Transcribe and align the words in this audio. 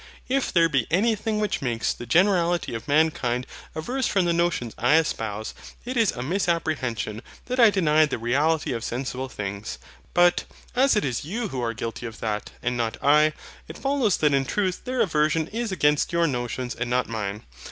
If 0.27 0.51
there 0.51 0.67
be 0.67 0.87
anything 0.89 1.39
which 1.39 1.61
makes 1.61 1.93
the 1.93 2.07
generality 2.07 2.73
of 2.73 2.87
mankind 2.87 3.45
averse 3.75 4.07
from 4.07 4.25
the 4.25 4.33
notions 4.33 4.73
I 4.79 4.95
espouse, 4.95 5.53
it 5.85 5.95
is 5.95 6.11
a 6.13 6.23
misapprehension 6.23 7.21
that 7.45 7.59
I 7.59 7.69
deny 7.69 8.07
the 8.07 8.17
reality 8.17 8.71
of 8.73 8.83
sensible 8.83 9.29
things. 9.29 9.77
But, 10.15 10.45
as 10.75 10.95
it 10.95 11.05
is 11.05 11.23
you 11.23 11.49
who 11.49 11.61
are 11.61 11.75
guilty 11.75 12.07
of 12.07 12.19
that, 12.19 12.49
and 12.63 12.75
not 12.75 12.97
I, 13.03 13.33
it 13.67 13.77
follows 13.77 14.17
that 14.17 14.33
in 14.33 14.43
truth 14.45 14.85
their 14.85 15.01
aversion 15.01 15.47
is 15.49 15.71
against 15.71 16.11
your 16.11 16.25
notions 16.25 16.73
and 16.73 16.89
not 16.89 17.07
mine. 17.07 17.43